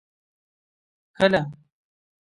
کله. 1.17 1.41